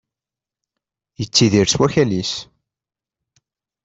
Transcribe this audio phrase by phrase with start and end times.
[1.19, 2.33] Yettidir s wakal-is.